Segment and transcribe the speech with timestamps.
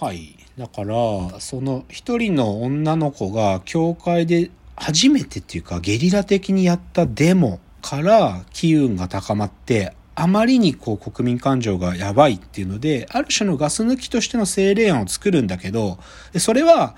[0.00, 0.36] はい。
[0.58, 15.98] だから、その一人の女の子が教会で初めてっていうかゲリラ的にやったデモから機運が高まって、あまりにこう国民感情がやばいっていうので、ある種のガス抜きとしての政令案を作るんだけど、
[16.38, 16.96] それは、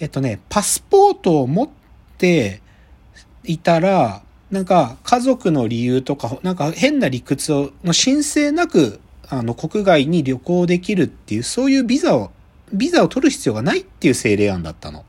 [0.00, 1.68] えっとね、パスポートを持っ
[2.16, 2.62] て
[3.44, 9.00] いたら、なんか家族の理由とか、なんか変な理屈を、の申請なく、
[9.30, 12.30] あの国外に旅行できるっていう、そういうビザを、
[12.72, 15.04] ビザを取る必要がないっていう政令案だったの。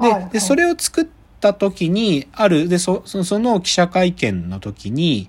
[0.00, 1.06] で、はいはいで、それを作っ
[1.40, 5.28] た時に、ある、で、そ、そその記者会見の時に、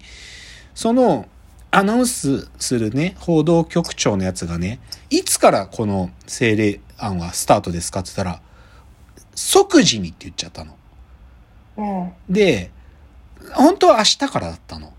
[0.76, 1.28] その、
[1.72, 8.42] アナウンスするね、報道局長のやつがね、いつからこの政令案はスタートですかって言ったら、
[9.36, 10.76] 即時にって言っちゃったの。
[11.78, 11.84] う
[12.32, 12.34] ん。
[12.34, 12.72] で、
[13.54, 14.94] 本当は明日からだったの。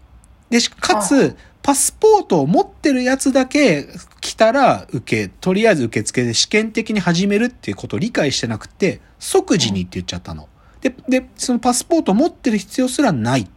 [0.50, 3.86] で、しかはつ、パスポートを持ってるやつだけ
[4.20, 10.48] 来たら受け、とりあえず受付で試験的に始めるっていうことを理解してなくて、即時にって言っちゃったの。
[10.80, 13.48] で、で、そのパスポートを持ってる必要すらない。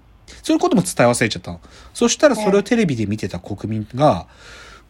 [0.42, 1.62] そういうことも伝え忘れちゃったの。
[1.94, 4.28] そしたらそれをテレビで見てた国民が、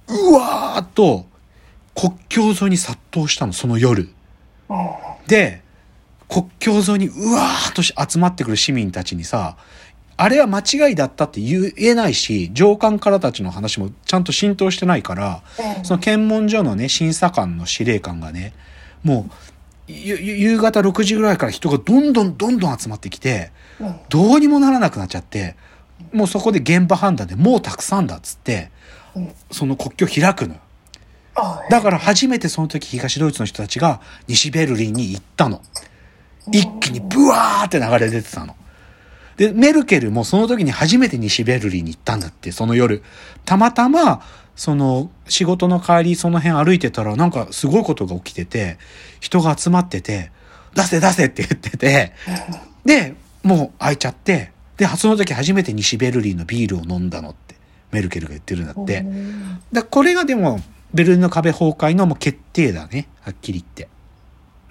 [0.08, 1.26] うわーっと
[1.96, 4.10] 国境沿いに殺到したの、その夜。
[4.70, 4.78] うん。
[5.28, 5.62] で、
[6.28, 9.56] 国境沿いにうわーっとし集まってくる市民たちにさ、
[10.16, 15.42] あれは間違いだったって言えないし、上官からたちの話もちゃんと浸透してないから、
[15.78, 18.54] うんその検問所のね、審査官の司令官がね、
[19.04, 19.30] も
[19.88, 23.96] う、夕方6時ぐらいから人がどんどんどんどん集まってきて、うん。
[24.10, 25.56] どうにもならなくなっちゃって、
[26.14, 28.72] もうそこで現場判断でもうたくさんだっつって、
[29.16, 30.56] うんその国境開くの
[31.70, 35.62] だから初めてその時東ドイツの人たちが西ベルリンに行ったの。
[36.52, 38.56] 一気にブワーって流れ出てたの。
[39.38, 43.04] で、メルケルもその時に初めて西ベルリンに行ったんだって、その夜。
[43.46, 44.22] たまたま、
[44.56, 48.78] その仕事の帰りその辺歩いてたらなんかすごいことが起きてて、
[49.20, 50.32] 人が集まってて、
[50.76, 52.14] 出せ出せって言ってて、
[52.86, 57.56] で、もう開いちゃって、で、その時初めて西ベルリンのビールを飲んだのって、
[57.92, 59.00] メルケルが言ってるんだって。
[59.00, 60.60] うんだこれがでも、
[60.94, 63.08] ベルリンの壁崩壊のもう決定だね。
[63.22, 63.90] はっきり言って。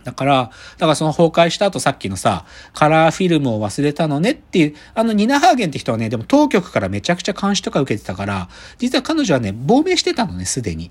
[0.04, 8.48] だから、だからその崩壊した後さっきのさ、カラーフィルムを忘れたのねっていう、あのニナ・ハーゲンって人はね、でも当局からめちゃくちゃ監視とか受けてたから、
[8.78, 10.90] 実は彼女はね、亡命してたのね、すでに。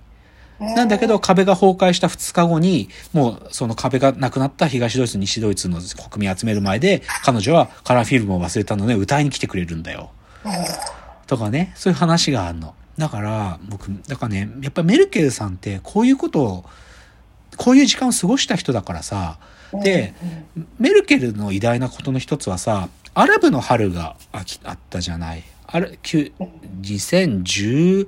[0.62, 5.80] なんだけど、壁が崩壊した2日後に、もうその壁がなくなった東ドイツ、西ドイツの
[6.10, 10.12] 国民集める前で、彼女はカラーフィルムを忘れたのね、歌いに来てくれるんだよ。
[11.26, 12.76] とかね、そういう話があるの。
[12.98, 16.66] だから、僕、だからね、やっぱりメルケルさんってこういうことを、
[17.58, 19.38] こういう時間を過ごした人だからさ、
[19.74, 20.14] で、
[20.80, 24.40] メルケルの偉大なことの一つはさ、アラブの春があ
[24.72, 25.44] ったじゃない。
[25.68, 26.32] あれ、きゅ
[26.82, 28.08] 2010、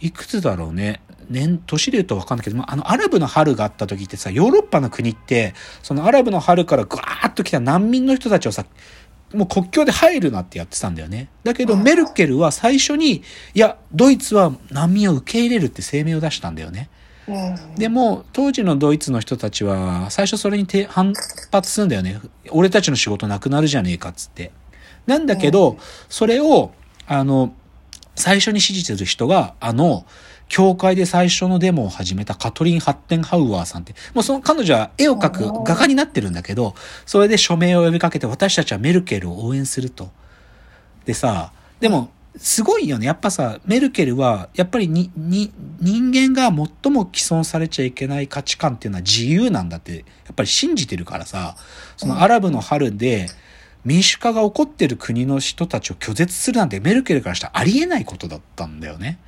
[0.00, 1.00] いくつだろうね。
[1.28, 8.64] 年、年で言うと分かんないけど、まああの、アラブの春があった時ってさ、ヨーロッパの国って、そのアラブの春からぐわーっと来た難民の人たちをさ、
[9.34, 11.28] もう国境で入るなってやってたんだよね。
[11.44, 13.22] だけど、メルケルは最初に、
[13.54, 16.88] いや、ドイツは難民を受け入れるって声明を出したんだよね。
[17.34, 21.12] うんでも、当時のドイツの人たちは、最初それにて反
[21.50, 22.20] 発するんだよね。
[22.50, 24.52] 俺たちの仕事なくなるじゃねえかっつって。
[25.06, 26.72] なんだけど、それを、
[27.06, 27.54] あの、
[28.14, 30.04] 最初に支持する人が、あの、
[30.50, 36.74] 教会で最初のデモを始めたカトリン・ハッテンハウアーさんって、もうその彼女は絵を描く画家になってるんだけど、
[37.06, 40.10] それで署名を呼びかけて私たちはメルケルを応援すると。
[41.04, 43.06] でさ、でも、すごいよね。
[43.06, 50.02] やっぱさ、メルケルは、やっぱりに、に、人間が最も既存されちゃいけない価値観っていうのは自由なんだって、や
[50.32, 51.56] っぱり信じてるからさ、
[51.96, 53.28] そのアラブの春で、
[53.84, 59.18] 民主化が起こってる国の人たちを拒絶するなんてメルケルからしたらありえないことだったんだよね。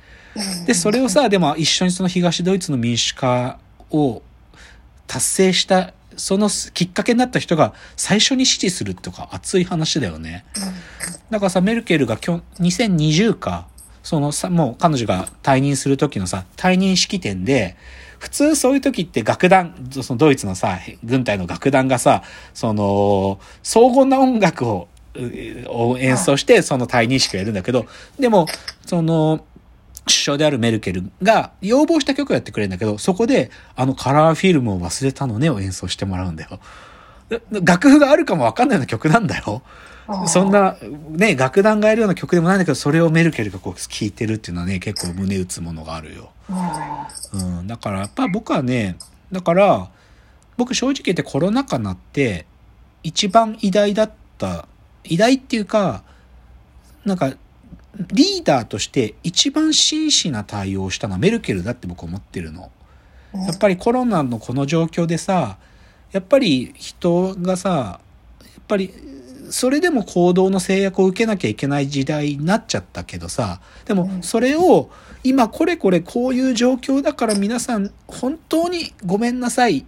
[0.65, 3.59] で、それをさ、でも一緒にその東ドイツの民主化
[3.91, 4.21] を
[5.07, 10.45] 達成した、そのきっかけになった人が最初に支持するとか熱い話だよね。
[11.33, 13.67] だからさ、メルケルが今日、2020か、
[14.03, 17.75] そのさ、もう彼女が退任する時のさ、退任式典で、
[18.19, 22.21] 普通そういう時って楽団、そのドイツのさ、軍隊の楽団がさ、
[22.53, 24.87] その、荘厳な音楽を、
[25.69, 27.87] を演奏して、その退任式をやるんだけど、
[28.19, 28.45] でも、
[28.85, 29.43] その、
[30.05, 36.59] 首相であるメルケルが要望した曲をやってくれるんだけど、そこで、あのカラーフィルムを忘れたのねを演奏してもらうんだよ。
[37.39, 39.61] で楽譜があるかもわかんないような曲なんだよ。
[40.27, 40.75] そんな、
[41.11, 46.31] ね、楽団がやるような曲でもないんだけど、それをメルケルがこう聴いてるっていうのはね、結構胸打つものがあるよ。
[47.33, 47.67] うん。
[47.67, 48.97] だから、やっぱ僕はね、
[49.31, 49.89] だから、
[50.57, 52.45] 僕正直言ってコロナ禍になって、
[53.01, 54.67] 一番偉大だった、
[55.05, 56.03] 偉大っていうか、
[57.05, 57.33] なんか、
[57.97, 62.71] リーダーとして一番真摯な対応をしたのはメルケルだって僕思ってるの。
[63.33, 65.57] やっぱりコロナのこの状況でさ、
[66.13, 67.99] やっぱり人がさ、
[68.41, 68.93] やっぱり
[69.49, 74.89] それでも行動の制約を受けなきゃいけない時代になっちゃったけどさ、でもそれを
[75.23, 79.85] 今これこれこういう状況だから皆さん本当にごめんなさい。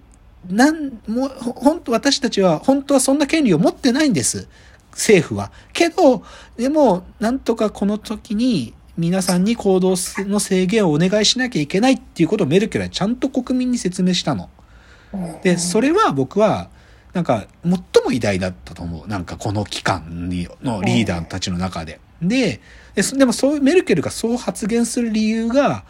[0.50, 4.48] なんも、本当私たちは本当はそんな権利を持ってないんです。
[4.92, 5.52] 政府は。
[5.74, 6.24] けど、
[6.56, 14.50] でも、なんとかこの時に皆さんに行動の制限をお願いしなきゃいけないっていうことをメルケルはちゃんと国民に説明したの。
[15.44, 16.70] で、それは僕は、
[17.14, 17.72] なんか、最
[18.04, 19.08] も偉大だったと思う。
[19.08, 22.00] なんか、この期間にのリーダーたちの中で。
[22.22, 22.60] で、
[22.96, 25.86] でもそう、メルケルがそう発言する理由が、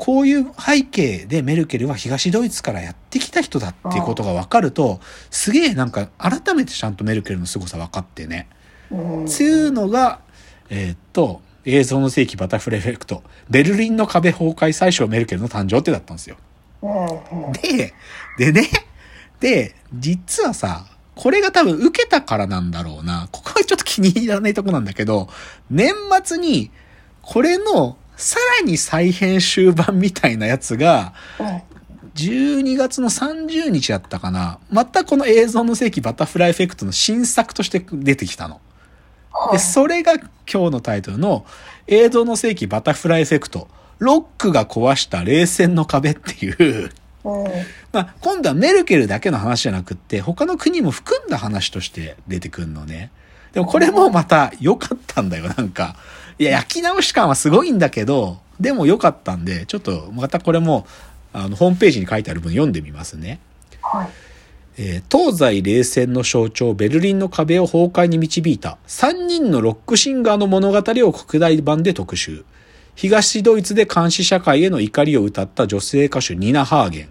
[0.00, 4.98] こういう背景でメルケルは東ドイツからやってきた人だっていうことが分かると、
[5.30, 8.48] すげえなんか改めてちゃんとメルケルの凄さ分かってね。
[9.26, 10.20] つうのが、
[10.70, 16.36] えー、っと、映像の世紀バタフライエフェクト、ベルリンの壁崩壊最初メルケルの誕生ってだったんですよ。
[17.62, 17.94] で、
[18.38, 18.68] でね、
[19.40, 23.28] で、実はさ、これが多分受けたからなんだろうな。
[23.30, 25.28] ここはちょっと気に入らないとこなんだけど、
[25.70, 25.92] 年
[26.24, 26.70] 末に、
[27.22, 31.14] これのさらに再編集版みたいなやつが、
[32.14, 34.58] 12月の30日だったかな。
[34.70, 38.60] またこの映像の世紀バタフライエフェクトの新作として出てきたの。
[39.52, 40.28] で、それが今
[40.64, 41.46] 日のタイトルの
[41.86, 43.68] 映像の世紀バタフライエフェクト。
[44.00, 46.90] ロックが壊した冷戦の壁っていう
[47.92, 53.10] まあ、今度はメルケルだけの話じゃなくって、他の国も含んだ話として出てくるのね。
[53.52, 55.96] でもこれもまた良かったんだよ、なんか。
[56.38, 60.86] いや、焼き直し感はすごいんだけど、でも良かったんで、ちょっとまたこれも、
[61.32, 63.40] あの、ホームページに書いてある文読んでみますね。
[63.82, 64.08] はい。
[64.78, 72.44] えー、東西冷戦の象徴、ベルリンの壁を崩壊に導いた3人のロックシンガーの物語を国大版で特集。
[73.00, 77.08] 東ドイツで監視社会への怒りを歌った女性歌手ニナ・ハーゲン。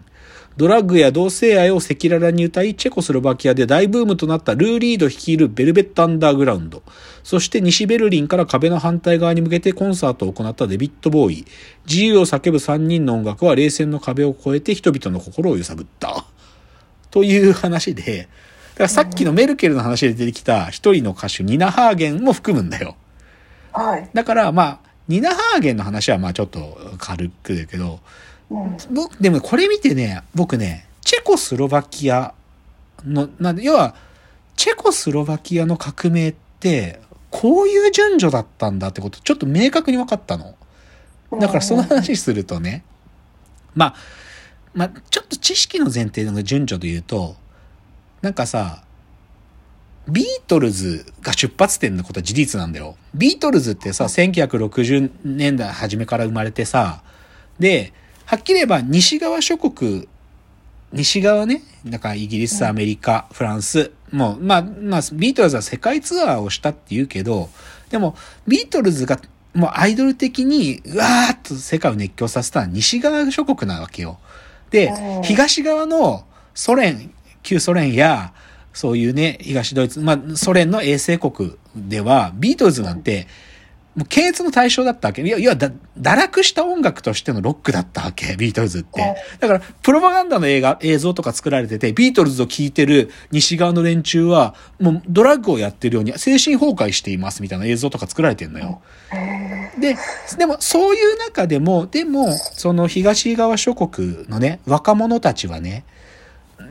[0.55, 6.83] ドラッグや同性愛を赤裸々に歌い、チェコスロバキアで大ブームとなったルーリード率いるベルベットアンダーグラウンド。
[7.23, 11.45] そして西ベルリンから壁の反対側に向けてコンサートを行ったデビッド・ボーイ。
[11.87, 16.23] 自由を叫ぶ3人の音楽は冷戦の壁を越えて人々の心を揺さぶった。
[17.09, 18.29] という話で、
[18.75, 22.95] だからさっきのメルケルの話で出てきた一人の歌手、ニナ・ハーゲンも含むんだよ。
[23.71, 24.07] はい。
[24.13, 27.99] だからまあ、ニナ・ハーゲンの話はまあちょっと軽くだけど、
[28.91, 32.33] 僕、でもこれ見てね、僕ね、チェコスロバキア
[33.03, 33.95] の、なんで、要は、
[34.55, 37.01] チェコスロバキアの革命って、
[37.31, 40.55] こういう順序だったんだってこと、ちょっと明確に分かったの。
[41.39, 42.83] だからその話するとね、
[43.75, 43.95] まあ、
[44.73, 47.35] まあ、ちょっと知識の前提の順序で言うと、
[48.21, 48.83] なんかさ、
[50.09, 52.95] ビートルズが出発点のことは事実なんだよ。
[53.13, 57.01] ビートルズってさ、1960年代初めから生まれてさ、
[57.59, 57.93] で、
[58.25, 60.07] はっきり言えば西側諸国、
[60.91, 67.49] 西側ね、なんかイギリス、アメリカ、フランス、もう、まあ、まあ、ビートルズは世界ツアーをしたって言うけど、
[67.89, 68.15] でも、
[68.47, 69.19] ビートルズが
[69.53, 74.19] もうアイドル的に、うわーっと世界を熱狂させたのは西側諸国なわけよ。
[74.69, 74.91] で、
[75.23, 77.11] 東側のソ連、
[77.43, 78.33] 旧ソ連や、
[78.73, 83.27] そういうね、東ドイツ、まあ、ソ連の衛星国では、ビートルズなんて、
[83.95, 85.23] もう検閲の対象だったわけ。
[85.23, 89.15] いや、いや、だ、堕落した音楽としてのロックだったわけ、ビートルズって。
[89.39, 98.81] だから、プロパガンダの映画、映像とか作られてて、ビートルズを聴いてる西側の連中は、もうドラッグをやってるように精神崩壊していますみたいな映像とか作られてんのよ。
[99.79, 99.97] で、
[100.37, 105.83] でも、そういう中でも、でも、その東側諸国のね、若者たちはね、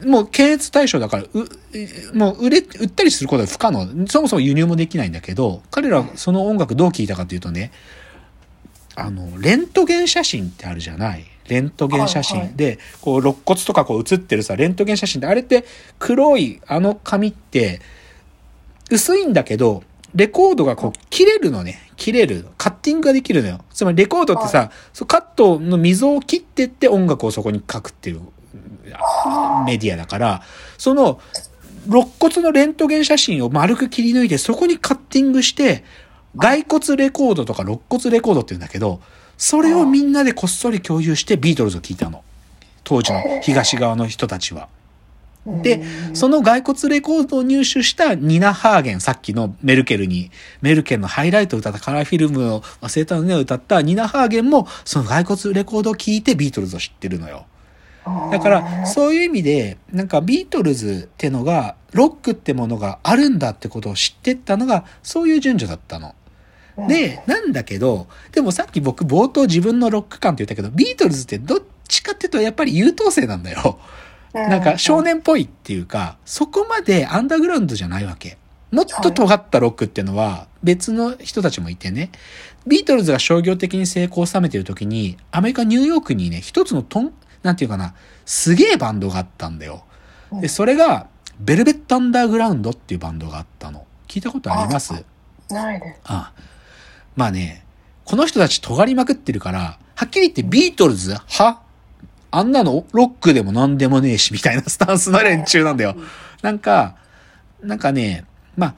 [0.05, 4.07] もう検閲対象だから、う、もう売れ、売ったりすることは不可能。
[4.07, 7.73] そもそも輸入もできないんだけど、彼らはその音楽どう聴いたかというとね、
[8.95, 11.25] あの、レントゲン写真ってあるじゃない？
[11.49, 15.65] レントゲン写真、はいはいで、こう、肋骨とかこう写ってるさ、レントゲン写真って、あれって
[15.99, 17.81] 黒いあの紙って、
[18.91, 19.83] 薄いんだけど、
[20.15, 21.83] レコードがこう切れるのね。
[21.97, 22.47] 切れる。
[22.57, 23.65] カッティングができるのよ。
[23.73, 24.71] つまりレコードってさ、
[25.07, 28.23] カットの溝を切ってって音楽をそこに書くっていう
[29.67, 30.43] メディアだから、
[30.77, 31.21] その
[31.87, 35.85] 肋骨のレントゲン写真を丸く切り抜いてそこにカッティングして、
[36.39, 39.01] 骸骨レコードとか肋骨レコードって言うんだけど、
[39.37, 42.23] それをみんなでこっそり共有してビートルズを聞いたの。
[42.85, 44.69] 当時の東側の人たちは。
[45.63, 57.47] で、その骸骨レコードを入手したニナ・ハーゲン、さっきのメルケルに、メルケルのハイライトを歌ったカラーフィルムを忘れたのねを歌ったニナ・ハーゲンも、その骸骨レコードを聞いてビートルズを知ってるのよ。
[58.31, 66.15] だから、そういう意味で、なんかビートルズってのが、ロックってものがあるんだってことを知ってったのが、そういう順序だったの。
[66.87, 73.79] で、なんだけど、でもさっき僕冒頭自分のロック観って言ったけど、ビートルズってどっちかっていうとやっぱり優等生なんだよ。
[74.35, 78.37] なんか少年っぽいっていうか、そこまでアンダーグラウンドじゃないわけ。
[78.71, 82.11] もっと尖ったロックっていうのは別の人たちもいてね。
[82.67, 87.95] ビートルズが商業的に成功を収めてる時に、アメリカニューヨークにね、一つのトン、なんていうかな、
[88.27, 89.85] すげえバンドがあったんだよ。
[90.41, 91.07] で、それが、
[91.41, 93.87] ベルベットアンダーグラウンドっていうバンドがあったの。
[94.09, 94.93] 聞いたことあります？
[95.51, 96.01] ないです。
[96.05, 96.43] ああ
[97.15, 97.65] まあね、
[98.05, 101.63] この人たち尖りまくってるから、はっきり言ってビートルズは？
[102.31, 105.97] あんなのロックでも何でもねえし、みたいなスタンスの連中なんだよ。
[106.43, 106.97] なんか、
[107.63, 108.25] なんかね、
[108.57, 108.75] まあ、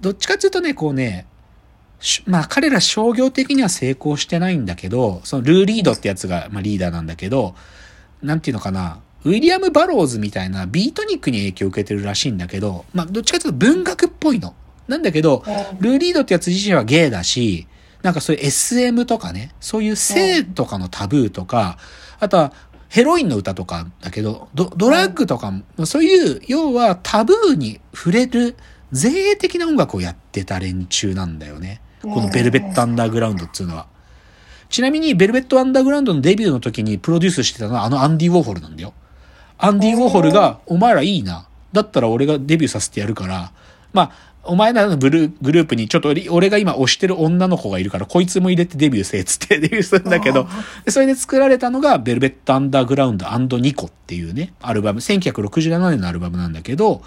[0.00, 1.26] どっちかっていうとね、こうね、
[1.98, 7.54] しまあ彼ら商業的には成功してないんだけど、そのルー・リードってやつが、まあ、リーダーなんだけど、
[8.22, 14.54] なんていうのかな、ウィリアム・バローズみたいなビートニックに影響を受けてるらしいんだけど、まあどっちかっていうと文学っぽいの。
[14.88, 15.44] なんだけど、
[15.80, 17.66] ルー・リードってやつ自身はゲイだし、
[18.02, 21.78] なんかそういう SM とかね、そういう性とかのタブーとか、
[22.18, 22.52] あとは
[22.88, 28.56] ヘロインの歌とかだけど、ドドラッグとかも、そういう、要はタブーに触れる
[28.92, 31.80] 前衛的な音楽をやってた連中なんだよね。
[32.02, 33.86] このベルベットアンダーグラウンドっていうのは。
[34.72, 38.94] ちなみに、ベルベットアンダーグラウンドのデビューの時にプロデュースしてたのはあのアンディ・ウォーホルなんだよ。
[39.58, 41.46] アンディ・ウォーホルが、お前らいいな。
[41.72, 43.52] だったら俺がデビューさせてやるから、
[43.92, 50.48] まあ、お前らのブルーグループにちょっと俺俺が今推してる女の子がいるから、こいつも入れてデビューせえっつって デビューするんだけど、
[50.84, 57.02] でそれで作られたのが、ベルベットアンダーグラウンドニコっていうね、アルバム、1967年のアルバムなんだけど、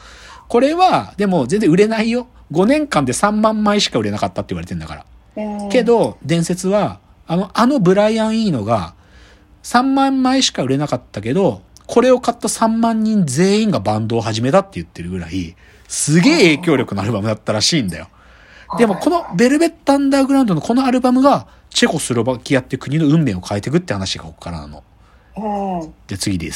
[0.48, 2.28] これは、でも全然売れないよ。
[2.52, 5.06] 5年間で3万枚しか売れなかったって言われてんだから。
[5.38, 8.94] うんけ、ど、伝説は、あの、あのブライアン・イーノが、
[9.64, 15.56] 3万枚しか売れなかったけど、これを買った3万人全員がバンドを始めたって言ってるぐらい、
[15.88, 18.08] すげえ影響力のアルバムだったらしいんだよ。
[18.78, 24.84] でもこのベルベットアンダーグラウンドのこのアルバムが、チェコスロバキアって国の運命を変えていくって話がここからなの。
[25.38, 25.94] うん。
[26.08, 26.54] で、次です。